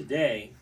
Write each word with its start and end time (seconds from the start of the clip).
Today, 0.00 0.54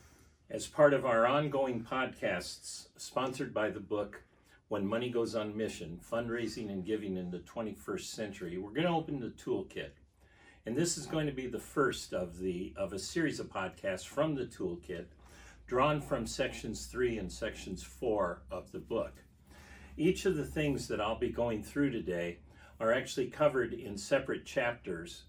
as 0.50 0.66
part 0.66 0.92
of 0.92 1.06
our 1.06 1.24
ongoing 1.24 1.80
podcasts 1.80 2.88
sponsored 2.96 3.54
by 3.54 3.70
the 3.70 3.78
book 3.78 4.24
When 4.66 4.84
Money 4.84 5.10
Goes 5.10 5.36
on 5.36 5.56
Mission 5.56 6.00
Fundraising 6.02 6.72
and 6.72 6.84
Giving 6.84 7.16
in 7.16 7.30
the 7.30 7.38
21st 7.38 8.00
Century, 8.00 8.58
we're 8.58 8.72
going 8.72 8.88
to 8.88 8.92
open 8.92 9.20
the 9.20 9.28
toolkit. 9.28 9.90
And 10.66 10.76
this 10.76 10.98
is 10.98 11.06
going 11.06 11.26
to 11.26 11.32
be 11.32 11.46
the 11.46 11.60
first 11.60 12.12
of 12.12 12.40
the 12.40 12.74
of 12.76 12.92
a 12.92 12.98
series 12.98 13.38
of 13.38 13.46
podcasts 13.48 14.04
from 14.04 14.34
the 14.34 14.46
toolkit 14.46 15.04
drawn 15.68 16.00
from 16.00 16.26
sections 16.26 16.86
3 16.86 17.18
and 17.18 17.30
sections 17.30 17.84
4 17.84 18.42
of 18.50 18.72
the 18.72 18.80
book. 18.80 19.22
Each 19.96 20.26
of 20.26 20.34
the 20.34 20.46
things 20.46 20.88
that 20.88 21.00
I'll 21.00 21.16
be 21.16 21.30
going 21.30 21.62
through 21.62 21.90
today 21.90 22.40
are 22.80 22.92
actually 22.92 23.28
covered 23.28 23.72
in 23.72 23.98
separate 23.98 24.44
chapters 24.44 25.22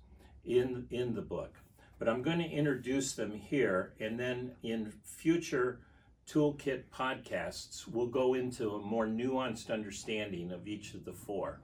in 0.44 0.88
in 0.89 1.14
the 1.14 1.21
book 1.21 1.54
but 2.00 2.07
I'm 2.07 2.21
going 2.21 2.39
to 2.39 2.50
introduce 2.50 3.13
them 3.13 3.34
here, 3.34 3.93
and 4.00 4.18
then 4.18 4.54
in 4.63 4.93
future 5.04 5.82
Toolkit 6.28 6.83
podcasts, 6.93 7.87
we'll 7.87 8.07
go 8.07 8.36
into 8.36 8.71
a 8.71 8.79
more 8.79 9.05
nuanced 9.05 9.69
understanding 9.69 10.51
of 10.51 10.68
each 10.68 10.93
of 10.93 11.04
the 11.04 11.14
four. 11.14 11.60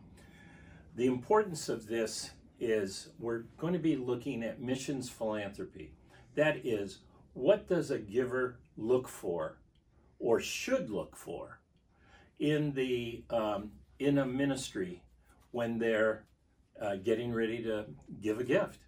The 0.96 1.06
importance 1.06 1.70
of 1.70 1.88
this 1.88 2.32
is 2.60 3.10
we're 3.20 3.44
going 3.58 3.74
to 3.74 3.80
be 3.80 3.96
looking 3.96 4.44
at 4.44 4.62
missions 4.62 5.10
philanthropy. 5.10 5.94
That 6.36 6.66
is, 6.66 7.00
what 7.34 7.68
does 7.68 7.92
a 7.92 8.00
giver 8.00 8.60
look 8.78 9.08
for 9.08 9.58
or 10.20 10.40
should 10.40 10.90
look 10.90 11.16
for 11.16 11.60
in 12.40 12.74
the 12.74 13.24
um, 13.30 13.72
in 14.00 14.18
a 14.18 14.26
ministry 14.26 15.02
when 15.52 15.78
they're 15.78 16.26
uh, 16.82 16.96
getting 16.98 17.34
ready 17.34 17.62
to 17.64 17.86
give 18.22 18.40
a 18.40 18.44
gift? 18.44 18.80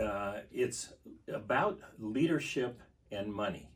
Uh, 0.00 0.40
it's 0.50 0.92
about 1.32 1.80
leadership 1.98 2.80
and 3.10 3.32
money. 3.32 3.70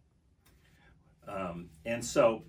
Um, 1.29 1.71
and 1.85 2.05
so 2.05 2.43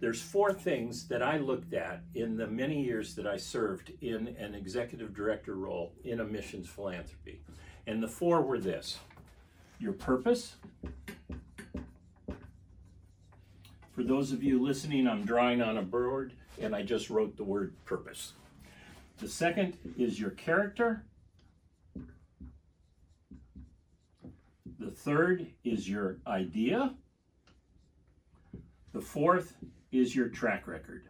there's 0.00 0.22
four 0.22 0.52
things 0.52 1.08
that 1.08 1.22
I 1.22 1.38
looked 1.38 1.74
at 1.74 2.02
in 2.14 2.36
the 2.36 2.46
many 2.46 2.82
years 2.82 3.14
that 3.16 3.26
I 3.26 3.36
served 3.36 3.92
in 4.00 4.28
an 4.38 4.54
executive 4.54 5.14
director 5.14 5.54
role 5.54 5.92
in 6.04 6.20
a 6.20 6.24
missions 6.24 6.68
philanthropy. 6.68 7.42
And 7.86 8.02
the 8.02 8.08
four 8.08 8.42
were 8.42 8.58
this 8.58 8.98
your 9.78 9.92
purpose. 9.92 10.56
For 13.92 14.02
those 14.02 14.30
of 14.32 14.42
you 14.42 14.62
listening, 14.62 15.06
I'm 15.06 15.24
drawing 15.24 15.60
on 15.60 15.78
a 15.78 15.82
board 15.82 16.32
and 16.60 16.74
I 16.74 16.82
just 16.82 17.10
wrote 17.10 17.36
the 17.36 17.44
word 17.44 17.74
purpose. 17.84 18.34
The 19.18 19.28
second 19.28 19.76
is 19.98 20.18
your 20.18 20.30
character. 20.30 21.04
The 24.80 24.90
third 24.90 25.46
is 25.62 25.86
your 25.86 26.16
idea. 26.26 26.94
The 28.94 29.00
fourth 29.02 29.54
is 29.92 30.16
your 30.16 30.28
track 30.28 30.66
record. 30.66 31.02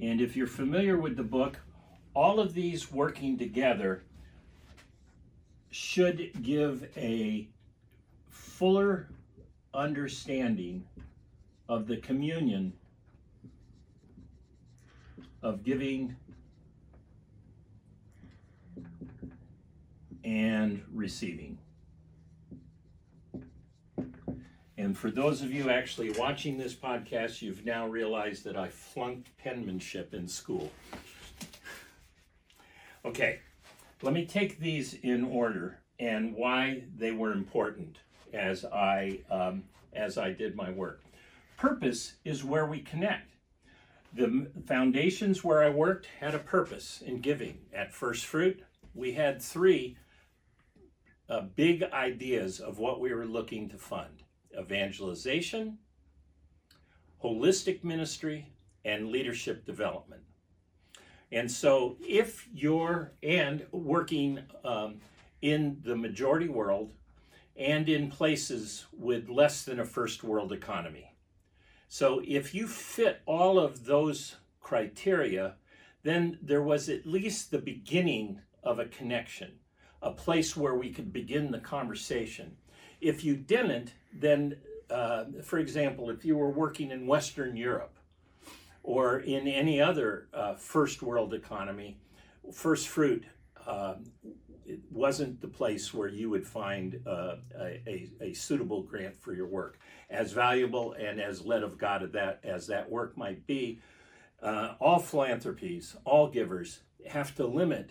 And 0.00 0.20
if 0.20 0.36
you're 0.36 0.46
familiar 0.46 0.96
with 0.96 1.16
the 1.16 1.24
book, 1.24 1.58
all 2.14 2.38
of 2.38 2.54
these 2.54 2.92
working 2.92 3.36
together 3.36 4.04
should 5.70 6.42
give 6.42 6.88
a 6.96 7.48
fuller 8.30 9.08
understanding 9.74 10.84
of 11.68 11.88
the 11.88 11.96
communion 11.96 12.74
of 15.42 15.64
giving 15.64 16.14
and 20.24 20.82
receiving. 20.92 21.58
And 24.78 24.96
for 24.96 25.10
those 25.10 25.42
of 25.42 25.52
you 25.52 25.70
actually 25.70 26.10
watching 26.12 26.58
this 26.58 26.74
podcast, 26.74 27.40
you've 27.42 27.64
now 27.64 27.86
realized 27.86 28.44
that 28.44 28.56
I 28.56 28.68
flunked 28.68 29.36
penmanship 29.38 30.12
in 30.12 30.26
school. 30.26 30.72
Okay, 33.04 33.40
let 34.02 34.12
me 34.12 34.26
take 34.26 34.58
these 34.58 34.94
in 34.94 35.24
order 35.24 35.78
and 35.98 36.34
why 36.34 36.82
they 36.96 37.12
were 37.12 37.32
important 37.32 37.98
as 38.32 38.64
I 38.64 39.20
um, 39.30 39.64
as 39.92 40.18
I 40.18 40.32
did 40.32 40.56
my 40.56 40.70
work. 40.70 41.02
Purpose 41.56 42.14
is 42.24 42.42
where 42.42 42.66
we 42.66 42.80
connect. 42.80 43.34
The 44.14 44.48
foundations 44.66 45.44
where 45.44 45.62
I 45.62 45.68
worked 45.68 46.06
had 46.20 46.34
a 46.34 46.38
purpose 46.38 47.02
in 47.04 47.20
giving. 47.20 47.58
At 47.72 47.94
First 47.94 48.26
Fruit, 48.26 48.62
we 48.94 49.12
had 49.12 49.40
three 49.40 49.96
uh, 51.28 51.42
big 51.54 51.82
ideas 51.82 52.60
of 52.60 52.78
what 52.78 53.00
we 53.00 53.12
were 53.12 53.26
looking 53.26 53.68
to 53.68 53.78
fund 53.78 54.22
evangelization, 54.58 55.78
holistic 57.22 57.82
ministry, 57.82 58.52
and 58.84 59.08
leadership 59.08 59.64
development. 59.64 60.22
And 61.30 61.50
so, 61.50 61.96
if 62.00 62.46
you're 62.52 63.12
and 63.22 63.64
working 63.72 64.40
um, 64.64 65.00
in 65.40 65.78
the 65.82 65.96
majority 65.96 66.48
world 66.48 66.92
and 67.56 67.88
in 67.88 68.10
places 68.10 68.84
with 68.92 69.28
less 69.28 69.64
than 69.64 69.80
a 69.80 69.84
first 69.84 70.22
world 70.22 70.52
economy. 70.52 71.14
So, 71.88 72.22
if 72.26 72.54
you 72.54 72.66
fit 72.66 73.22
all 73.24 73.58
of 73.58 73.86
those 73.86 74.36
criteria, 74.60 75.56
then 76.02 76.38
there 76.42 76.62
was 76.62 76.88
at 76.88 77.06
least 77.06 77.50
the 77.50 77.58
beginning 77.58 78.40
of 78.62 78.78
a 78.78 78.86
connection 78.86 79.52
a 80.02 80.10
place 80.10 80.56
where 80.56 80.74
we 80.74 80.90
could 80.90 81.12
begin 81.12 81.50
the 81.50 81.58
conversation. 81.58 82.56
If 83.00 83.24
you 83.24 83.36
didn't, 83.36 83.94
then, 84.12 84.56
uh, 84.90 85.24
for 85.42 85.58
example, 85.58 86.10
if 86.10 86.24
you 86.24 86.36
were 86.36 86.50
working 86.50 86.90
in 86.90 87.06
Western 87.06 87.56
Europe 87.56 87.96
or 88.82 89.20
in 89.20 89.46
any 89.46 89.80
other 89.80 90.28
uh, 90.34 90.54
first 90.54 91.02
world 91.02 91.32
economy, 91.34 91.98
first 92.52 92.88
fruit 92.88 93.24
uh, 93.66 93.94
it 94.64 94.80
wasn't 94.90 95.40
the 95.40 95.48
place 95.48 95.92
where 95.92 96.08
you 96.08 96.30
would 96.30 96.46
find 96.46 97.00
uh, 97.06 97.36
a, 97.58 98.10
a, 98.20 98.32
suitable 98.32 98.82
grant 98.82 99.16
for 99.16 99.34
your 99.34 99.46
work. 99.46 99.78
As 100.08 100.32
valuable 100.32 100.92
and 100.92 101.20
as 101.20 101.44
led 101.44 101.62
of 101.62 101.78
God 101.78 102.12
that, 102.12 102.40
as 102.44 102.66
that 102.68 102.90
work 102.90 103.16
might 103.16 103.46
be, 103.46 103.80
uh, 104.42 104.74
all 104.80 104.98
philanthropies, 104.98 105.96
all 106.04 106.28
givers 106.28 106.80
have 107.08 107.34
to 107.36 107.46
limit 107.46 107.90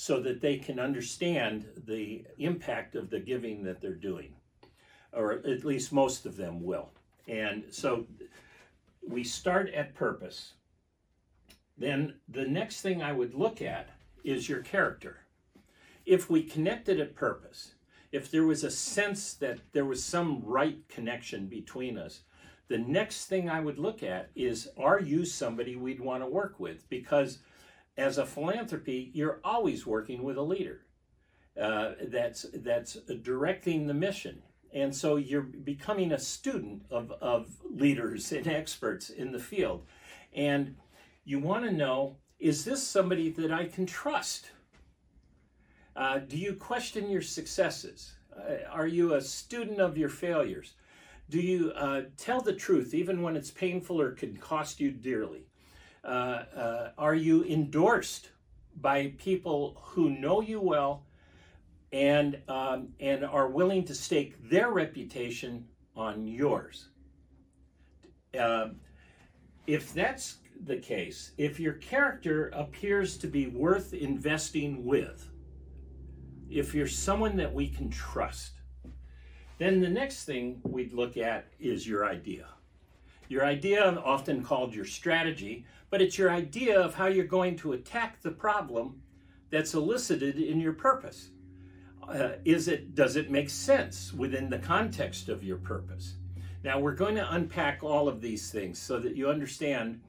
so 0.00 0.20
that 0.20 0.40
they 0.40 0.56
can 0.56 0.78
understand 0.78 1.66
the 1.88 2.24
impact 2.38 2.94
of 2.94 3.10
the 3.10 3.18
giving 3.18 3.64
that 3.64 3.80
they're 3.80 3.94
doing, 3.94 4.32
or 5.12 5.32
at 5.32 5.64
least 5.64 5.92
most 5.92 6.24
of 6.24 6.36
them 6.36 6.62
will. 6.62 6.92
And 7.26 7.64
so 7.70 8.06
we 9.04 9.24
start 9.24 9.68
at 9.70 9.96
purpose. 9.96 10.52
Then 11.76 12.14
the 12.28 12.46
next 12.46 12.80
thing 12.80 13.02
I 13.02 13.12
would 13.12 13.34
look 13.34 13.60
at 13.60 13.90
is 14.22 14.48
your 14.48 14.60
character. 14.60 15.16
If 16.06 16.30
we 16.30 16.44
connected 16.44 17.00
at 17.00 17.16
purpose, 17.16 17.72
if 18.12 18.30
there 18.30 18.46
was 18.46 18.62
a 18.62 18.70
sense 18.70 19.34
that 19.34 19.58
there 19.72 19.84
was 19.84 20.04
some 20.04 20.44
right 20.44 20.78
connection 20.88 21.48
between 21.48 21.98
us, 21.98 22.20
the 22.68 22.78
next 22.78 23.26
thing 23.26 23.50
I 23.50 23.58
would 23.58 23.80
look 23.80 24.04
at 24.04 24.30
is 24.36 24.68
are 24.76 25.00
you 25.00 25.24
somebody 25.24 25.74
we'd 25.74 26.00
want 26.00 26.22
to 26.22 26.30
work 26.30 26.60
with? 26.60 26.88
Because 26.88 27.40
as 27.98 28.16
a 28.16 28.24
philanthropy, 28.24 29.10
you're 29.12 29.40
always 29.42 29.84
working 29.84 30.22
with 30.22 30.36
a 30.36 30.42
leader 30.42 30.82
uh, 31.60 31.92
that's 32.06 32.46
that's 32.54 32.94
directing 33.22 33.88
the 33.88 33.94
mission, 33.94 34.40
and 34.72 34.94
so 34.94 35.16
you're 35.16 35.42
becoming 35.42 36.12
a 36.12 36.18
student 36.18 36.82
of 36.90 37.10
of 37.20 37.56
leaders 37.68 38.30
and 38.30 38.46
experts 38.46 39.10
in 39.10 39.32
the 39.32 39.38
field, 39.40 39.84
and 40.32 40.76
you 41.24 41.40
want 41.40 41.64
to 41.64 41.72
know: 41.72 42.16
is 42.38 42.64
this 42.64 42.86
somebody 42.86 43.30
that 43.30 43.50
I 43.50 43.66
can 43.66 43.84
trust? 43.84 44.52
Uh, 45.96 46.18
do 46.18 46.38
you 46.38 46.54
question 46.54 47.10
your 47.10 47.22
successes? 47.22 48.14
Uh, 48.32 48.58
are 48.70 48.86
you 48.86 49.14
a 49.14 49.20
student 49.20 49.80
of 49.80 49.98
your 49.98 50.08
failures? 50.08 50.74
Do 51.28 51.40
you 51.40 51.72
uh, 51.72 52.02
tell 52.16 52.40
the 52.40 52.54
truth 52.54 52.94
even 52.94 53.20
when 53.22 53.34
it's 53.34 53.50
painful 53.50 54.00
or 54.00 54.12
can 54.12 54.36
cost 54.36 54.78
you 54.78 54.92
dearly? 54.92 55.48
Uh, 56.04 56.44
uh, 56.56 56.90
are 56.96 57.14
you 57.14 57.44
endorsed 57.44 58.30
by 58.80 59.12
people 59.18 59.80
who 59.82 60.10
know 60.10 60.40
you 60.40 60.60
well 60.60 61.04
and 61.92 62.38
um, 62.48 62.88
and 63.00 63.24
are 63.24 63.48
willing 63.48 63.84
to 63.84 63.94
stake 63.94 64.48
their 64.48 64.70
reputation 64.70 65.66
on 65.96 66.26
yours? 66.26 66.88
Uh, 68.38 68.68
if 69.66 69.92
that's 69.92 70.36
the 70.64 70.76
case, 70.76 71.32
if 71.38 71.60
your 71.60 71.74
character 71.74 72.48
appears 72.48 73.16
to 73.18 73.26
be 73.26 73.46
worth 73.46 73.94
investing 73.94 74.84
with, 74.84 75.30
if 76.50 76.74
you're 76.74 76.86
someone 76.86 77.36
that 77.36 77.52
we 77.52 77.68
can 77.68 77.90
trust, 77.90 78.52
then 79.58 79.80
the 79.80 79.88
next 79.88 80.24
thing 80.24 80.60
we'd 80.62 80.92
look 80.92 81.16
at 81.16 81.48
is 81.58 81.86
your 81.86 82.06
idea. 82.06 82.46
Your 83.28 83.44
idea, 83.44 84.00
often 84.04 84.42
called 84.42 84.74
your 84.74 84.84
strategy, 84.86 85.64
but 85.90 86.00
it's 86.00 86.18
your 86.18 86.30
idea 86.30 86.80
of 86.80 86.94
how 86.94 87.06
you're 87.06 87.26
going 87.26 87.56
to 87.56 87.72
attack 87.72 88.20
the 88.22 88.30
problem 88.30 89.02
that's 89.50 89.74
elicited 89.74 90.38
in 90.38 90.60
your 90.60 90.72
purpose. 90.74 91.30
uh, 92.08 92.32
is 92.44 92.68
it 92.68 92.94
does 92.94 93.16
it 93.16 93.30
make 93.30 93.50
sense 93.50 94.12
within 94.12 94.48
the 94.48 94.58
context 94.58 95.28
of 95.28 95.44
your 95.44 95.58
purpose? 95.58 96.14
Now 96.64 96.78
we're 96.80 96.94
going 96.94 97.14
to 97.16 97.34
unpack 97.34 97.82
all 97.82 98.08
of 98.08 98.20
these 98.20 98.50
things 98.50 98.78
so 98.78 98.98
that 98.98 99.14
you 99.16 99.28
understand 99.28 100.00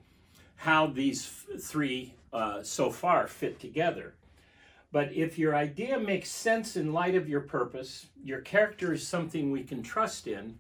how 0.55 0.87
these 0.87 1.25
f- 1.25 1.61
three 1.61 2.13
uh, 2.33 2.63
so 2.63 2.89
far 2.89 3.27
fit 3.27 3.59
together. 3.59 4.15
But 4.91 5.13
if 5.13 5.37
your 5.37 5.55
idea 5.55 5.99
makes 5.99 6.29
sense 6.29 6.75
in 6.75 6.93
light 6.93 7.15
of 7.15 7.29
your 7.29 7.41
purpose, 7.41 8.07
your 8.23 8.41
character 8.41 8.93
is 8.93 9.07
something 9.07 9.51
we 9.51 9.63
can 9.63 9.83
trust 9.83 10.25
in, 10.27 10.57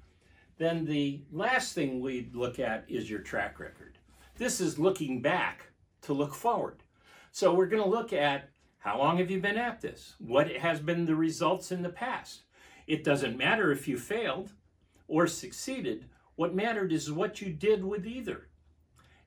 then 0.59 0.85
the 0.85 1.21
last 1.31 1.73
thing 1.73 2.01
we 2.01 2.29
look 2.33 2.59
at 2.59 2.83
is 2.87 3.09
your 3.09 3.21
track 3.21 3.59
record. 3.59 3.97
This 4.37 4.61
is 4.61 4.77
looking 4.77 5.21
back 5.21 5.71
to 6.03 6.13
look 6.13 6.35
forward. 6.35 6.83
So 7.31 7.53
we're 7.53 7.67
going 7.67 7.81
to 7.81 7.89
look 7.89 8.13
at 8.13 8.49
how 8.79 8.99
long 8.99 9.17
have 9.17 9.31
you 9.31 9.39
been 9.39 9.57
at 9.57 9.81
this? 9.81 10.15
What 10.19 10.51
has 10.51 10.79
been 10.79 11.05
the 11.05 11.15
results 11.15 11.71
in 11.71 11.81
the 11.81 11.89
past? 11.89 12.43
It 12.87 13.03
doesn't 13.03 13.37
matter 13.37 13.71
if 13.71 13.87
you 13.87 13.97
failed 13.97 14.51
or 15.07 15.27
succeeded. 15.27 16.05
What 16.35 16.53
mattered 16.55 16.91
is 16.91 17.11
what 17.11 17.41
you 17.41 17.53
did 17.53 17.83
with 17.83 18.05
either. 18.05 18.49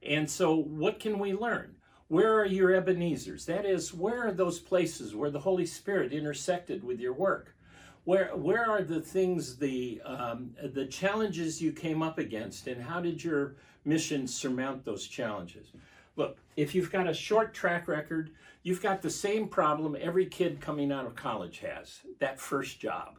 And 0.02 0.30
so, 0.30 0.54
what 0.54 1.00
can 1.00 1.18
we 1.18 1.32
learn? 1.32 1.76
Where 2.08 2.34
are 2.40 2.46
your 2.46 2.70
Ebenezers? 2.70 3.46
That 3.46 3.64
is, 3.64 3.94
where 3.94 4.26
are 4.26 4.32
those 4.32 4.58
places 4.58 5.14
where 5.14 5.30
the 5.30 5.40
Holy 5.40 5.64
Spirit 5.64 6.12
intersected 6.12 6.84
with 6.84 7.00
your 7.00 7.14
work? 7.14 7.54
Where, 8.04 8.34
where 8.34 8.68
are 8.68 8.82
the 8.82 9.00
things, 9.00 9.56
the, 9.56 10.02
um, 10.04 10.54
the 10.60 10.86
challenges 10.86 11.62
you 11.62 11.72
came 11.72 12.02
up 12.02 12.18
against, 12.18 12.66
and 12.66 12.82
how 12.82 13.00
did 13.00 13.22
your 13.22 13.56
mission 13.84 14.26
surmount 14.26 14.84
those 14.84 15.06
challenges? 15.06 15.68
Look, 16.16 16.38
if 16.56 16.74
you've 16.74 16.90
got 16.90 17.08
a 17.08 17.14
short 17.14 17.54
track 17.54 17.86
record, 17.88 18.30
you've 18.62 18.82
got 18.82 19.02
the 19.02 19.10
same 19.10 19.48
problem 19.48 19.96
every 20.00 20.26
kid 20.26 20.60
coming 20.60 20.90
out 20.90 21.06
of 21.06 21.14
college 21.14 21.60
has 21.60 22.00
that 22.18 22.40
first 22.40 22.80
job. 22.80 23.18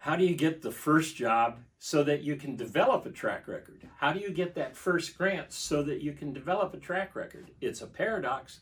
How 0.00 0.16
do 0.16 0.24
you 0.24 0.34
get 0.34 0.62
the 0.62 0.70
first 0.70 1.16
job 1.16 1.58
so 1.78 2.02
that 2.04 2.22
you 2.22 2.36
can 2.36 2.56
develop 2.56 3.06
a 3.06 3.10
track 3.10 3.48
record? 3.48 3.88
How 3.96 4.12
do 4.12 4.20
you 4.20 4.30
get 4.30 4.54
that 4.54 4.76
first 4.76 5.16
grant 5.16 5.52
so 5.52 5.82
that 5.82 6.00
you 6.00 6.12
can 6.12 6.32
develop 6.32 6.74
a 6.74 6.78
track 6.78 7.16
record? 7.16 7.50
It's 7.60 7.82
a 7.82 7.86
paradox, 7.86 8.60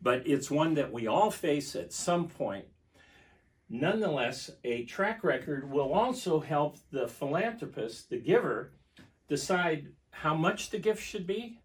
but 0.00 0.26
it's 0.26 0.50
one 0.50 0.74
that 0.74 0.92
we 0.92 1.06
all 1.06 1.30
face 1.30 1.76
at 1.76 1.92
some 1.92 2.28
point. 2.28 2.66
Nonetheless, 3.74 4.50
a 4.64 4.84
track 4.84 5.24
record 5.24 5.70
will 5.70 5.94
also 5.94 6.40
help 6.40 6.76
the 6.90 7.08
philanthropist, 7.08 8.10
the 8.10 8.18
giver, 8.18 8.74
decide 9.28 9.88
how 10.10 10.34
much 10.34 10.68
the 10.68 10.78
gift 10.78 11.02
should 11.02 11.26
be 11.26 11.58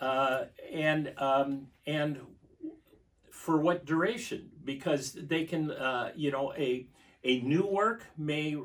uh, 0.00 0.44
and 0.72 1.12
um, 1.18 1.66
and 1.86 2.18
for 3.30 3.58
what 3.58 3.84
duration. 3.84 4.48
Because 4.64 5.12
they 5.12 5.44
can 5.44 5.70
uh, 5.70 6.12
you 6.16 6.30
know 6.30 6.54
a 6.54 6.86
a 7.24 7.42
new 7.42 7.66
work 7.66 8.06
may 8.16 8.56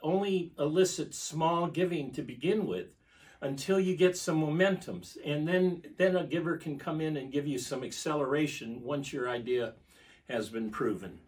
only 0.00 0.52
elicit 0.60 1.12
small 1.12 1.66
giving 1.66 2.12
to 2.12 2.22
begin 2.22 2.68
with 2.68 2.94
until 3.40 3.80
you 3.80 3.96
get 3.96 4.16
some 4.16 4.40
momentums. 4.40 5.16
And 5.26 5.48
then 5.48 5.82
then 5.98 6.14
a 6.14 6.22
giver 6.22 6.56
can 6.56 6.78
come 6.78 7.00
in 7.00 7.16
and 7.16 7.32
give 7.32 7.48
you 7.48 7.58
some 7.58 7.82
acceleration 7.82 8.80
once 8.80 9.12
your 9.12 9.28
idea 9.28 9.74
has 10.28 10.50
been 10.50 10.70
proven 10.70 11.18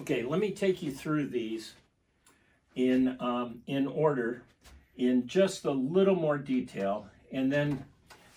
okay 0.00 0.22
let 0.22 0.40
me 0.40 0.50
take 0.50 0.82
you 0.82 0.90
through 0.90 1.26
these 1.26 1.74
in 2.74 3.16
um, 3.20 3.60
in 3.66 3.86
order 3.86 4.42
in 4.96 5.26
just 5.26 5.64
a 5.64 5.70
little 5.70 6.14
more 6.14 6.38
detail 6.38 7.08
and 7.32 7.52
then 7.52 7.84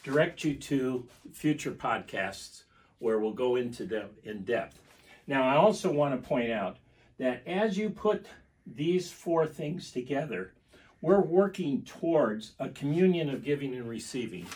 direct 0.03 0.43
you 0.43 0.55
to 0.55 1.05
future 1.33 1.71
podcasts 1.71 2.63
where 2.99 3.19
we'll 3.19 3.33
go 3.33 3.55
into 3.55 3.85
them 3.85 4.09
in 4.23 4.43
depth. 4.43 4.79
Now, 5.27 5.43
I 5.43 5.57
also 5.57 5.91
want 5.91 6.19
to 6.19 6.27
point 6.27 6.51
out 6.51 6.77
that 7.19 7.45
as 7.45 7.77
you 7.77 7.89
put 7.89 8.25
these 8.65 9.11
four 9.11 9.45
things 9.45 9.91
together, 9.91 10.53
we're 11.01 11.21
working 11.21 11.83
towards 11.83 12.53
a 12.59 12.69
communion 12.69 13.29
of 13.29 13.43
giving 13.43 13.75
and 13.75 13.87
receiving. 13.87 14.47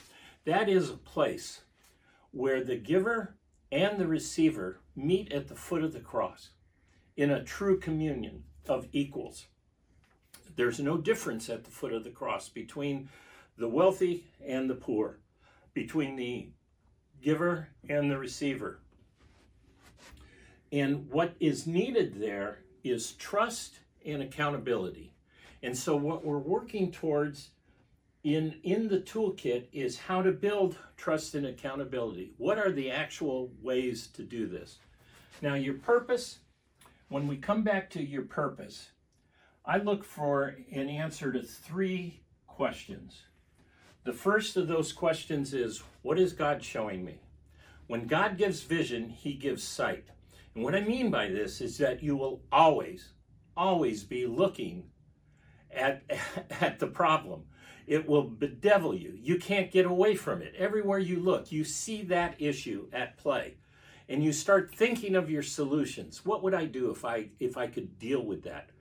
That 0.46 0.70
is 0.70 0.90
a 0.90 0.94
place 0.94 1.62
where 2.32 2.64
the 2.64 2.78
giver 2.78 3.36
and 3.72 4.00
the 4.00 4.08
receiver 4.08 4.80
meet 4.96 5.32
at 5.32 5.48
the 5.48 5.56
foot 5.56 5.84
of 5.84 5.94
the 5.94 6.00
cross 6.00 6.50
in 7.16 7.32
a 7.32 7.44
true 7.44 7.80
communion 7.80 8.44
of 8.68 8.88
equals. 8.92 9.48
There's 10.56 10.80
no 10.80 10.98
difference 10.98 11.50
at 11.50 11.64
the 11.64 11.72
foot 11.72 11.94
of 11.94 12.04
the 12.04 12.10
cross 12.10 12.50
between 12.50 13.10
the 13.58 13.68
wealthy 13.68 14.26
and 14.46 14.70
the 14.70 14.76
poor 14.76 15.20
between 15.74 16.16
the 16.16 16.50
giver 17.22 17.70
and 17.88 18.10
the 18.10 18.18
receiver. 18.18 18.80
And 20.72 21.10
what 21.10 21.36
is 21.40 21.68
needed 21.68 22.20
there 22.20 22.60
is 22.84 23.14
trust 23.14 23.80
and 24.06 24.22
accountability. 24.22 25.14
And 25.64 25.78
so 25.78 25.96
what 25.96 26.26
we're 26.26 26.40
working 26.40 26.92
towards 26.92 27.52
in 28.24 28.56
in 28.64 28.88
the 28.88 29.00
toolkit 29.00 29.66
is 29.72 29.98
how 29.98 30.22
to 30.22 30.32
build 30.32 30.78
trust 30.96 31.36
and 31.36 31.46
accountability. 31.46 32.34
What 32.38 32.58
are 32.58 32.72
the 32.72 32.92
actual 32.92 33.52
ways 33.62 34.08
to 34.14 34.24
do 34.24 34.48
this? 34.48 34.80
Now 35.42 35.56
your 35.56 35.76
purpose, 35.76 36.40
when 37.12 37.28
we 37.28 37.36
come 37.36 37.62
back 37.62 37.90
to 37.90 38.02
your 38.02 38.22
purpose, 38.22 38.92
I 39.66 39.80
look 39.80 40.06
for 40.06 40.56
an 40.72 40.88
answer 40.88 41.34
to 41.34 41.44
three 41.44 42.22
questions. 42.48 43.24
The 44.06 44.14
first 44.14 44.56
of 44.56 44.70
those 44.70 44.94
questions 44.94 45.54
is 45.54 45.84
What 46.04 46.18
is 46.18 46.32
God 46.32 46.64
showing 46.64 47.04
me? 47.04 47.20
When 47.88 48.08
God 48.08 48.38
gives 48.38 48.64
vision, 48.64 49.10
He 49.10 49.34
gives 49.34 49.62
sight. 49.62 50.06
And 50.56 50.64
what 50.64 50.74
I 50.74 50.80
mean 50.80 51.12
by 51.12 51.28
this 51.28 51.60
is 51.60 51.78
that 51.80 52.02
you 52.02 52.16
will 52.16 52.44
always, 52.50 53.10
always 53.58 54.06
be 54.06 54.26
looking 54.26 54.86
at, 55.70 56.04
at 56.62 56.80
the 56.80 56.88
problem. 56.88 57.44
It 57.88 58.08
will 58.08 58.24
bedevil 58.24 58.96
you. 58.96 59.18
You 59.22 59.38
can't 59.38 59.70
get 59.70 59.86
away 59.86 60.16
from 60.16 60.42
it. 60.42 60.56
Everywhere 60.58 61.00
you 61.00 61.20
look, 61.20 61.52
you 61.52 61.66
see 61.66 62.04
that 62.04 62.42
issue 62.42 62.88
at 62.94 63.18
play. 63.18 63.56
And 64.12 64.22
you 64.22 64.34
start 64.34 64.76
thinking 64.76 65.16
of 65.16 65.32
your 65.32 65.42
solutions. 65.42 66.26
What 66.26 66.44
would 66.44 66.54
I 66.54 66.66
do 66.66 66.92
if 66.92 67.06
I 67.06 67.30
if 67.40 67.56
I 67.56 67.68
could 67.68 67.98
deal 67.98 68.22
with 68.26 68.44
that? 68.44 68.72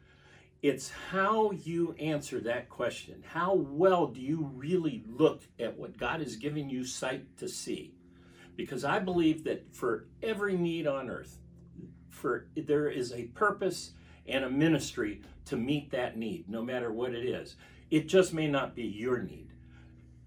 It's 0.60 0.90
how 0.90 1.52
you 1.52 1.94
answer 2.00 2.40
that 2.40 2.68
question. 2.68 3.22
How 3.24 3.54
well 3.54 4.08
do 4.08 4.20
you 4.20 4.50
really 4.52 5.04
look 5.06 5.42
at 5.60 5.78
what 5.78 5.96
God 5.96 6.20
is 6.20 6.34
giving 6.34 6.68
you 6.68 6.82
sight 6.82 7.36
to 7.36 7.48
see? 7.48 7.94
Because 8.56 8.84
I 8.84 8.98
believe 8.98 9.44
that 9.44 9.72
for 9.72 10.08
every 10.20 10.56
need 10.56 10.88
on 10.88 11.08
earth, 11.08 11.38
for 12.08 12.48
there 12.56 12.88
is 12.88 13.12
a 13.12 13.26
purpose 13.26 13.92
and 14.26 14.44
a 14.44 14.50
ministry 14.50 15.22
to 15.44 15.56
meet 15.56 15.92
that 15.92 16.16
need, 16.16 16.48
no 16.48 16.60
matter 16.60 16.90
what 16.90 17.14
it 17.14 17.24
is. 17.24 17.54
It 17.88 18.08
just 18.08 18.34
may 18.34 18.48
not 18.48 18.74
be 18.74 18.82
your 18.82 19.22
need. 19.22 19.52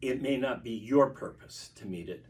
It 0.02 0.22
may 0.22 0.38
not 0.38 0.64
be 0.64 0.72
your 0.72 1.10
purpose 1.10 1.72
to 1.76 1.86
meet 1.86 2.08
it, 2.08 2.26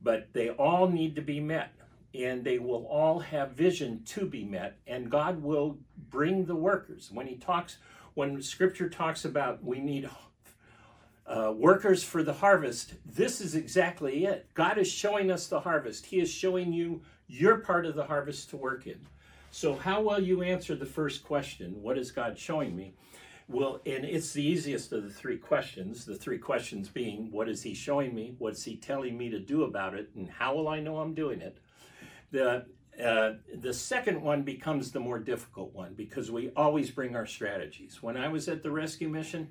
but 0.00 0.32
they 0.32 0.48
all 0.48 0.88
need 0.88 1.16
to 1.16 1.22
be 1.22 1.38
met 1.38 1.74
and 2.14 2.44
they 2.44 2.58
will 2.58 2.86
all 2.86 3.18
have 3.18 3.52
vision 3.52 4.02
to 4.04 4.26
be 4.26 4.44
met 4.44 4.76
and 4.86 5.10
god 5.10 5.42
will 5.42 5.78
bring 6.14 6.44
the 6.44 6.54
workers. 6.54 7.10
When 7.12 7.26
he 7.26 7.36
talks 7.36 7.78
when 8.14 8.40
scripture 8.40 8.88
talks 8.88 9.24
about 9.24 9.64
we 9.64 9.80
need 9.80 10.08
uh, 11.26 11.52
workers 11.56 12.04
for 12.04 12.22
the 12.22 12.34
harvest 12.34 12.94
this 13.04 13.40
is 13.40 13.54
exactly 13.54 14.24
it. 14.24 14.46
God 14.54 14.78
is 14.78 14.90
showing 14.90 15.30
us 15.30 15.48
the 15.48 15.60
harvest. 15.60 16.06
He 16.06 16.20
is 16.20 16.30
showing 16.30 16.72
you 16.72 17.02
your 17.26 17.58
part 17.58 17.86
of 17.86 17.96
the 17.96 18.04
harvest 18.04 18.50
to 18.50 18.56
work 18.56 18.86
in. 18.86 19.00
So 19.50 19.74
how 19.74 20.02
will 20.02 20.20
you 20.20 20.42
answer 20.42 20.76
the 20.76 20.86
first 20.86 21.24
question 21.24 21.82
what 21.82 21.98
is 21.98 22.12
god 22.12 22.38
showing 22.38 22.76
me? 22.76 22.94
Well 23.48 23.80
and 23.84 24.04
it's 24.04 24.32
the 24.32 24.46
easiest 24.46 24.92
of 24.92 25.02
the 25.02 25.10
three 25.10 25.38
questions 25.38 26.04
the 26.04 26.14
three 26.14 26.38
questions 26.38 26.88
being 26.88 27.32
what 27.32 27.48
is 27.48 27.62
he 27.62 27.74
showing 27.74 28.14
me? 28.14 28.36
What's 28.38 28.62
he 28.62 28.76
telling 28.76 29.18
me 29.18 29.30
to 29.30 29.40
do 29.40 29.64
about 29.64 29.94
it? 29.94 30.10
And 30.14 30.30
how 30.30 30.54
will 30.54 30.68
i 30.68 30.78
know 30.78 30.98
i'm 30.98 31.14
doing 31.14 31.40
it 31.40 31.58
the 32.34 32.66
uh, 33.02 33.32
the 33.60 33.72
second 33.72 34.20
one 34.22 34.42
becomes 34.42 34.92
the 34.92 35.00
more 35.00 35.18
difficult 35.18 35.74
one 35.74 35.94
because 35.94 36.30
we 36.30 36.50
always 36.54 36.90
bring 36.90 37.16
our 37.16 37.26
strategies. 37.26 38.02
When 38.02 38.16
I 38.16 38.28
was 38.28 38.48
at 38.48 38.62
the 38.62 38.70
rescue 38.70 39.08
mission, 39.08 39.48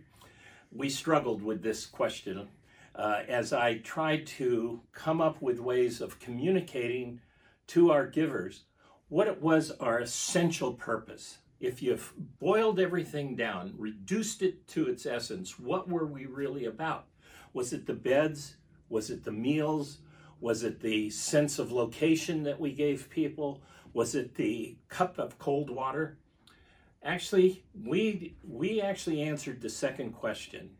we 0.71 0.89
struggled 0.89 1.41
with 1.41 1.61
this 1.61 1.85
question 1.85 2.47
uh, 2.95 3.23
as 3.27 3.51
I 3.51 3.79
tried 3.79 4.27
to 4.27 4.81
come 4.93 5.19
up 5.19 5.41
with 5.41 5.59
ways 5.59 5.99
of 5.99 6.19
communicating 6.19 7.19
to 7.67 7.91
our 7.91 8.07
givers 8.07 8.63
what 9.09 9.27
it 9.27 9.41
was 9.41 9.71
our 9.79 9.99
essential 9.99 10.73
purpose. 10.73 11.39
If 11.59 11.83
you've 11.83 12.13
boiled 12.39 12.79
everything 12.79 13.35
down, 13.35 13.73
reduced 13.77 14.41
it 14.41 14.67
to 14.69 14.87
its 14.87 15.05
essence, 15.05 15.59
what 15.59 15.89
were 15.89 16.05
we 16.05 16.25
really 16.25 16.65
about? 16.65 17.07
Was 17.53 17.73
it 17.73 17.85
the 17.85 17.93
beds? 17.93 18.55
Was 18.89 19.09
it 19.09 19.23
the 19.23 19.31
meals? 19.31 19.99
Was 20.43 20.65
it 20.65 20.81
the 20.81 21.09
sense 21.09 21.57
of 21.57 21.71
location 21.71 22.43
that 22.43 22.59
we 22.59 22.73
gave 22.73 23.09
people? 23.09 23.61
Was 23.93 24.13
it 24.13 24.35
the 24.35 24.75
cup 24.89 25.17
of 25.17 25.39
cold 25.39 25.69
water? 25.69 26.17
Actually, 27.01 27.63
we 27.81 28.35
we 28.43 28.81
actually 28.81 29.21
answered 29.21 29.61
the 29.61 29.69
second 29.69 30.11
question, 30.11 30.71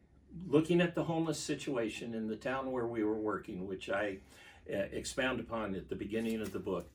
looking 0.46 0.82
at 0.82 0.96
the 0.96 1.06
homeless 1.06 1.40
situation 1.40 2.14
in 2.14 2.28
the 2.28 2.36
town 2.36 2.74
where 2.74 2.86
we 2.86 3.06
were 3.06 3.16
working, 3.16 3.66
which 3.66 3.90
I 3.90 4.18
uh, 4.70 4.80
expound 4.92 5.40
upon 5.40 5.76
at 5.76 5.88
the 5.88 5.96
beginning 5.96 6.42
of 6.42 6.52
the 6.52 6.60
book. 6.60 6.90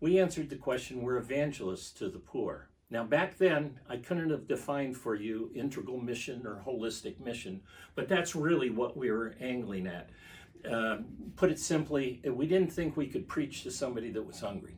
we 0.00 0.18
answered 0.18 0.50
the 0.50 0.56
question 0.56 1.02
we're 1.02 1.18
evangelists 1.18 1.92
to 1.92 2.08
the 2.08 2.18
poor. 2.18 2.68
Now, 2.90 3.04
back 3.04 3.38
then, 3.38 3.78
I 3.88 3.98
couldn't 3.98 4.30
have 4.30 4.48
defined 4.48 4.96
for 4.96 5.14
you 5.14 5.52
integral 5.54 6.00
mission 6.00 6.44
or 6.44 6.64
holistic 6.66 7.20
mission, 7.20 7.62
but 7.94 8.08
that's 8.08 8.34
really 8.34 8.70
what 8.70 8.96
we 8.96 9.12
were 9.12 9.36
angling 9.40 9.86
at. 9.86 10.10
Um, 10.70 11.06
put 11.36 11.50
it 11.50 11.58
simply, 11.58 12.20
we 12.24 12.46
didn't 12.46 12.72
think 12.72 12.96
we 12.96 13.08
could 13.08 13.26
preach 13.26 13.62
to 13.64 13.70
somebody 13.70 14.10
that 14.12 14.22
was 14.24 14.40
hungry. 14.40 14.76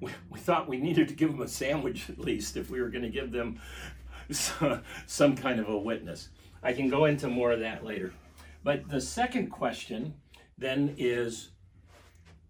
We, 0.00 0.10
we 0.30 0.40
thought 0.40 0.68
we 0.68 0.78
needed 0.78 1.08
to 1.08 1.14
give 1.14 1.30
them 1.30 1.42
a 1.42 1.48
sandwich 1.48 2.10
at 2.10 2.18
least 2.18 2.56
if 2.56 2.70
we 2.70 2.80
were 2.80 2.88
going 2.88 3.04
to 3.04 3.10
give 3.10 3.30
them 3.30 3.60
some 5.06 5.36
kind 5.36 5.60
of 5.60 5.68
a 5.68 5.78
witness. 5.78 6.30
I 6.62 6.72
can 6.72 6.88
go 6.88 7.04
into 7.04 7.28
more 7.28 7.52
of 7.52 7.60
that 7.60 7.84
later. 7.84 8.12
But 8.64 8.88
the 8.88 9.00
second 9.00 9.50
question 9.50 10.14
then 10.58 10.94
is 10.98 11.50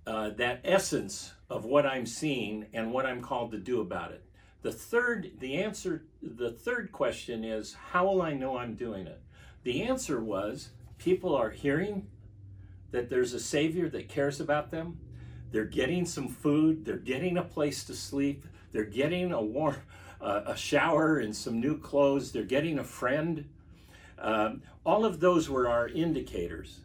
uh, 0.07 0.31
that 0.31 0.61
essence 0.65 1.35
of 1.51 1.65
what 1.65 1.85
I'm 1.85 2.07
seeing 2.07 2.67
and 2.73 2.93
what 2.93 3.07
I'm 3.07 3.21
called 3.21 3.51
to 3.53 3.59
do 3.59 3.81
about 3.81 4.13
it. 4.13 4.25
The 4.63 4.73
third, 4.73 5.33
the 5.41 5.57
answer, 5.57 6.07
the 6.23 6.53
third 6.53 6.91
question 6.91 7.45
is, 7.45 7.75
how 7.91 8.07
will 8.07 8.23
I 8.23 8.33
know 8.33 8.57
I'm 8.57 8.75
doing 8.75 9.07
it? 9.07 9.21
The 9.63 9.83
answer 9.83 10.23
was, 10.23 10.71
people 10.97 11.35
are 11.35 11.51
hearing 11.51 12.07
that 12.95 13.11
there's 13.11 13.35
a 13.35 13.41
Savior 13.41 13.89
that 13.89 14.09
cares 14.09 14.41
about 14.41 14.71
them. 14.71 14.97
They're 15.51 15.65
getting 15.65 16.07
some 16.07 16.29
food. 16.29 16.85
They're 16.85 16.97
getting 16.97 17.37
a 17.39 17.43
place 17.43 17.83
to 17.87 17.95
sleep. 17.95 18.47
They're 18.71 18.85
getting 18.85 19.33
a 19.33 19.43
warm, 19.43 19.79
uh, 20.21 20.43
a 20.47 20.57
shower 20.57 21.19
and 21.19 21.35
some 21.35 21.61
new 21.61 21.77
clothes. 21.77 22.31
They're 22.31 22.45
getting 22.45 22.79
a 22.79 22.85
friend. 22.85 23.49
Um, 24.17 24.63
all 24.87 25.05
of 25.05 25.19
those 25.19 25.51
were 25.51 25.69
our 25.69 25.89
indicators 25.89 26.83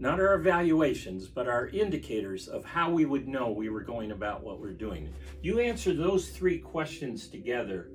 not 0.00 0.18
our 0.18 0.34
evaluations, 0.34 1.28
but 1.28 1.46
our 1.46 1.68
indicators 1.68 2.48
of 2.48 2.64
how 2.64 2.90
we 2.90 3.04
would 3.04 3.28
know 3.28 3.50
we 3.50 3.68
were 3.68 3.80
going 3.80 4.10
about 4.10 4.42
what 4.42 4.60
we're 4.60 4.72
doing. 4.72 5.08
You 5.40 5.60
answer 5.60 5.94
those 5.94 6.30
three 6.30 6.58
questions 6.58 7.28
together, 7.28 7.90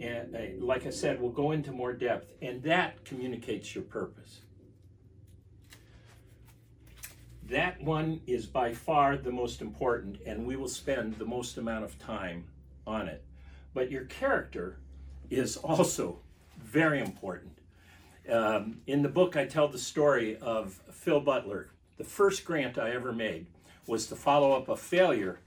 and 0.00 0.34
uh, 0.34 0.64
like 0.64 0.86
I 0.86 0.90
said, 0.90 1.20
we'll 1.20 1.30
go 1.30 1.52
into 1.52 1.72
more 1.72 1.92
depth, 1.92 2.32
and 2.40 2.62
that 2.62 3.04
communicates 3.04 3.74
your 3.74 3.84
purpose. 3.84 4.40
That 7.50 7.82
one 7.82 8.20
is 8.28 8.46
by 8.46 8.72
far 8.72 9.16
the 9.16 9.32
most 9.32 9.60
important, 9.60 10.20
and 10.24 10.46
we 10.46 10.54
will 10.54 10.68
spend 10.68 11.16
the 11.16 11.24
most 11.24 11.58
amount 11.58 11.82
of 11.82 11.98
time 11.98 12.44
on 12.86 13.08
it. 13.08 13.24
But 13.74 13.90
your 13.90 14.04
character 14.04 14.76
is 15.30 15.56
also 15.56 16.20
very 16.62 17.00
important. 17.00 17.58
Um, 18.30 18.82
in 18.86 19.02
the 19.02 19.08
book, 19.08 19.36
I 19.36 19.46
tell 19.46 19.66
the 19.66 19.78
story 19.78 20.36
of 20.36 20.80
Phil 20.92 21.18
Butler. 21.18 21.70
The 21.98 22.04
first 22.04 22.44
grant 22.44 22.78
I 22.78 22.92
ever 22.92 23.12
made 23.12 23.46
was 23.88 24.06
to 24.06 24.14
follow 24.14 24.52
up 24.52 24.68
a 24.68 24.76
failure 24.76 25.40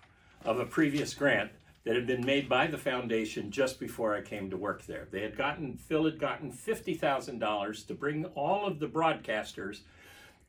of 0.44 0.60
a 0.60 0.66
previous 0.66 1.14
grant 1.14 1.52
that 1.86 1.96
had 1.96 2.06
been 2.06 2.26
made 2.26 2.50
by 2.50 2.68
the 2.68 2.78
foundation 2.78 3.50
just 3.50 3.80
before 3.80 4.14
I 4.14 4.22
came 4.22 4.50
to 4.50 4.58
work 4.58 4.86
there. 4.86 5.08
They 5.10 5.22
had 5.22 5.38
gotten, 5.38 5.78
Phil 5.78 6.04
had 6.04 6.20
gotten 6.20 6.52
$50,000 6.52 7.88
to 7.88 7.94
bring 7.94 8.26
all 8.36 8.68
of 8.68 8.80
the 8.80 8.88
broadcasters 8.88 9.80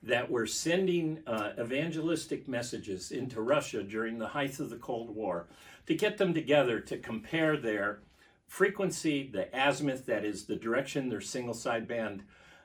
that 0.07 0.31
were 0.31 0.47
sending 0.47 1.21
uh, 1.27 1.53
evangelistic 1.59 2.47
messages 2.47 3.11
into 3.11 3.41
Russia 3.41 3.83
during 3.83 4.19
the 4.19 4.29
height 4.29 4.61
of 4.61 4.71
the 4.71 4.77
Cold 4.77 5.15
War 5.15 5.47
to 5.87 5.95
get 5.95 6.19
them 6.19 6.35
together 6.35 6.81
to 6.81 6.99
compare 6.99 7.57
their 7.57 8.01
frequency, 8.47 9.29
the 9.33 9.49
azimuth, 9.57 10.07
that 10.07 10.25
is 10.25 10.45
the 10.45 10.57
direction 10.57 11.09
their 11.09 11.21
single 11.21 11.55
sideband 11.55 12.21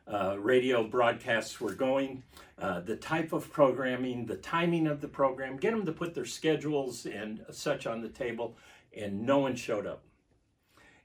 uh, 0.07 0.35
radio 0.39 0.83
broadcasts 0.83 1.61
were 1.61 1.73
going, 1.73 2.23
uh, 2.59 2.79
the 2.81 2.95
type 2.95 3.31
of 3.31 3.51
programming, 3.51 4.25
the 4.25 4.37
timing 4.37 4.87
of 4.87 5.01
the 5.01 5.07
program, 5.07 5.55
get 5.55 5.71
them 5.71 5.85
to 5.85 5.91
put 5.91 6.13
their 6.13 6.25
schedules 6.25 7.05
and 7.05 7.45
such 7.51 7.85
on 7.85 8.01
the 8.01 8.09
table, 8.09 8.57
and 8.97 9.25
no 9.25 9.37
one 9.37 9.55
showed 9.55 9.85
up. 9.85 10.01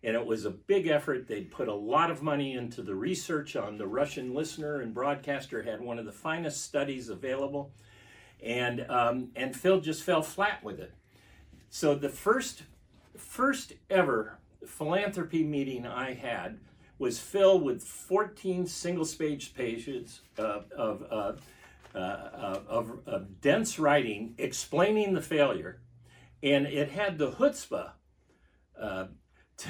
And 0.05 0.15
it 0.15 0.27
was 0.27 0.45
a 0.45 0.51
big 0.51 0.87
effort. 0.87 1.27
They'd 1.27 1.51
put 1.51 1.67
a 1.67 1.75
lot 1.75 2.11
of 2.11 2.23
money 2.23 2.53
into 2.53 2.83
the 2.83 2.95
research 2.95 3.57
on 3.57 3.79
the 3.79 3.87
Russian 3.87 4.35
listener 4.35 4.83
and 4.83 4.93
broadcaster, 4.93 5.63
had 5.63 5.81
one 5.81 5.99
of 5.99 6.05
the 6.05 6.13
finest 6.13 6.63
studies 6.63 7.09
available. 7.09 7.73
And, 8.43 8.85
um, 8.91 9.31
and 9.35 9.57
Phil 9.57 9.81
just 9.81 10.03
fell 10.03 10.23
flat 10.23 10.63
with 10.63 10.79
it. 10.79 10.93
So 11.71 11.95
the 11.95 12.11
first, 12.11 12.65
first 13.17 13.73
ever 13.89 14.39
philanthropy 14.67 15.43
meeting 15.43 15.87
I 15.87 16.13
had 16.13 16.59
was 16.99 17.19
filled 17.19 17.63
with 17.63 17.83
14 17.83 18.67
single 18.67 19.07
page 19.07 19.55
pages 19.55 20.21
of, 20.37 20.71
of, 20.73 21.03
uh, 21.11 21.33
uh, 21.97 22.61
of, 22.69 22.99
of, 23.07 23.41
dense 23.41 23.79
writing 23.79 24.35
explaining 24.37 25.15
the 25.15 25.23
failure. 25.23 25.81
And 26.43 26.67
it 26.67 26.91
had 26.91 27.19
the 27.19 27.31
chutzpah 27.33 27.93
uh, 28.79 29.07
to, 29.57 29.69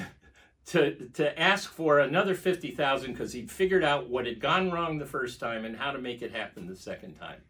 to, 0.67 1.09
to 1.09 1.39
ask 1.39 1.71
for 1.71 1.99
another 1.99 2.33
50,000 2.33 3.11
because 3.11 3.33
he'd 3.33 3.51
figured 3.51 3.83
out 3.83 4.09
what 4.09 4.25
had 4.25 4.39
gone 4.39 4.71
wrong 4.71 4.97
the 4.97 5.05
first 5.05 5.39
time 5.39 5.63
and 5.63 5.77
how 5.77 5.91
to 5.91 5.99
make 5.99 6.21
it 6.21 6.31
happen 6.31 6.67
the 6.67 6.75
second 6.75 7.15
time. 7.15 7.41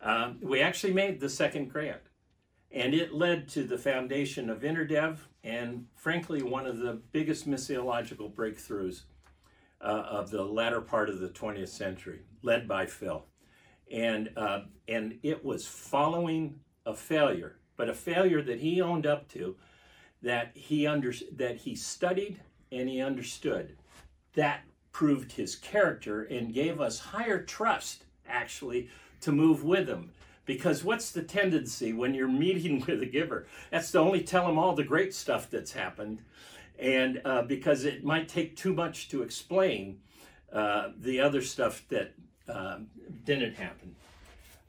Um, 0.00 0.38
we 0.42 0.60
actually 0.60 0.92
made 0.92 1.20
the 1.20 1.28
second 1.28 1.68
grant. 1.70 2.02
And 2.72 2.94
it 2.94 3.14
led 3.14 3.48
to 3.50 3.64
the 3.64 3.78
foundation 3.78 4.50
of 4.50 4.60
InterDev 4.60 5.18
and, 5.44 5.86
frankly, 5.94 6.42
one 6.42 6.66
of 6.66 6.78
the 6.78 7.00
biggest 7.12 7.48
missiological 7.48 8.34
breakthroughs 8.34 9.02
uh, 9.80 9.84
of 9.84 10.30
the 10.30 10.42
latter 10.42 10.80
part 10.80 11.08
of 11.08 11.20
the 11.20 11.28
20th 11.28 11.68
century, 11.68 12.22
led 12.42 12.66
by 12.66 12.86
Phil. 12.86 13.24
And, 13.90 14.30
uh, 14.36 14.62
and 14.88 15.18
it 15.22 15.44
was 15.44 15.66
following 15.66 16.58
a 16.84 16.94
failure, 16.94 17.60
but 17.76 17.88
a 17.88 17.94
failure 17.94 18.42
that 18.42 18.58
he 18.58 18.82
owned 18.82 19.06
up 19.06 19.28
to, 19.28 19.56
that 20.26 20.50
he, 20.54 20.88
under, 20.88 21.14
that 21.36 21.56
he 21.56 21.76
studied 21.76 22.40
and 22.72 22.88
he 22.88 23.00
understood. 23.00 23.76
That 24.34 24.64
proved 24.90 25.30
his 25.30 25.54
character 25.54 26.24
and 26.24 26.52
gave 26.52 26.80
us 26.80 26.98
higher 26.98 27.40
trust, 27.40 28.02
actually, 28.28 28.90
to 29.20 29.30
move 29.30 29.62
with 29.62 29.88
him 29.88 30.10
because 30.44 30.82
what's 30.82 31.12
the 31.12 31.22
tendency 31.22 31.92
when 31.92 32.12
you're 32.12 32.26
meeting 32.26 32.80
with 32.88 33.00
a 33.02 33.06
giver? 33.06 33.46
That's 33.70 33.92
to 33.92 34.00
only 34.00 34.24
tell 34.24 34.48
them 34.48 34.58
all 34.58 34.74
the 34.74 34.82
great 34.82 35.14
stuff 35.14 35.48
that's 35.48 35.72
happened. 35.72 36.22
And 36.76 37.22
uh, 37.24 37.42
because 37.42 37.84
it 37.84 38.02
might 38.02 38.28
take 38.28 38.56
too 38.56 38.74
much 38.74 39.08
to 39.10 39.22
explain 39.22 40.00
uh, 40.52 40.88
the 40.98 41.20
other 41.20 41.40
stuff 41.40 41.84
that 41.88 42.14
uh, 42.48 42.78
didn't 43.24 43.54
happen. 43.54 43.94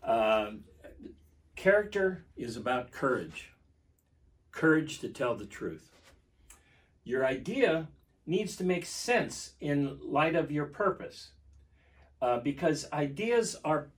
Um, 0.04 0.66
character 1.56 2.26
is 2.36 2.58
about 2.58 2.92
courage 2.92 3.50
courage 4.58 5.00
to 5.00 5.10
tell 5.10 5.36
the 5.36 5.46
truth. 5.46 5.92
Your 7.04 7.26
idea 7.26 7.88
needs 8.26 8.56
to 8.58 8.64
make 8.64 8.86
sense 8.86 9.52
in 9.62 9.98
light 10.04 10.36
of 10.36 10.52
your 10.52 10.66
purpose. 10.66 11.30
Uh, 12.22 12.40
because 12.40 12.92
ideas 12.92 13.56
are 13.64 13.90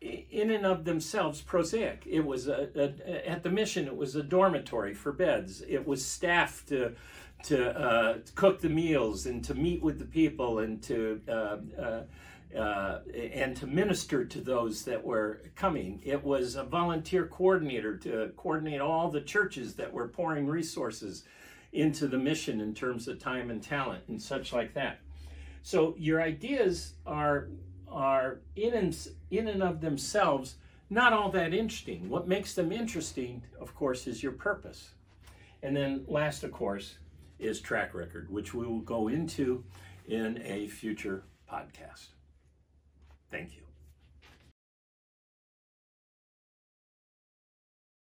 in 0.00 0.50
and 0.50 0.66
of 0.66 0.84
themselves 0.84 1.40
prosaic. 1.40 2.02
It 2.10 2.26
was 2.26 2.48
a, 2.48 2.68
a, 2.74 3.30
at 3.30 3.44
the 3.44 3.50
mission. 3.50 3.86
It 3.86 3.96
was 3.96 4.16
a 4.16 4.22
dormitory 4.22 4.94
for 4.94 5.12
beds. 5.12 5.62
It 5.68 5.86
was 5.86 6.04
staff 6.04 6.64
to 6.66 6.94
to 7.44 7.76
uh, 7.76 8.18
cook 8.36 8.60
the 8.60 8.68
meals 8.68 9.26
and 9.26 9.44
to 9.44 9.54
meet 9.54 9.82
with 9.82 9.98
the 9.98 10.04
people 10.04 10.60
and 10.60 10.80
to 10.82 11.20
uh, 11.28 11.56
uh, 11.80 12.02
uh, 12.56 12.98
and 13.14 13.56
to 13.56 13.66
minister 13.66 14.24
to 14.24 14.40
those 14.40 14.84
that 14.84 15.02
were 15.02 15.42
coming. 15.54 16.00
It 16.04 16.22
was 16.22 16.56
a 16.56 16.64
volunteer 16.64 17.26
coordinator 17.26 17.96
to 17.98 18.32
coordinate 18.36 18.80
all 18.80 19.10
the 19.10 19.20
churches 19.20 19.74
that 19.76 19.92
were 19.92 20.08
pouring 20.08 20.46
resources 20.46 21.24
into 21.72 22.06
the 22.06 22.18
mission 22.18 22.60
in 22.60 22.74
terms 22.74 23.08
of 23.08 23.18
time 23.18 23.50
and 23.50 23.62
talent 23.62 24.04
and 24.08 24.20
such 24.20 24.52
like 24.52 24.74
that. 24.74 24.98
So 25.62 25.94
your 25.98 26.20
ideas 26.20 26.94
are 27.06 27.48
are 27.88 28.40
in 28.56 28.72
and, 28.72 29.08
in 29.30 29.48
and 29.48 29.62
of 29.62 29.80
themselves 29.82 30.56
not 30.92 31.14
all 31.14 31.30
that 31.30 31.54
interesting. 31.54 32.10
What 32.10 32.28
makes 32.28 32.52
them 32.52 32.70
interesting, 32.70 33.42
of 33.58 33.74
course, 33.74 34.06
is 34.06 34.22
your 34.22 34.32
purpose. 34.32 34.90
And 35.62 35.74
then 35.74 36.04
last, 36.06 36.44
of 36.44 36.52
course, 36.52 36.98
is 37.38 37.62
track 37.62 37.94
record, 37.94 38.30
which 38.30 38.52
we 38.52 38.66
will 38.66 38.80
go 38.80 39.08
into 39.08 39.64
in 40.06 40.42
a 40.44 40.68
future 40.68 41.24
podcast. 41.50 42.08
Thank 43.32 43.56
you. 43.56 43.71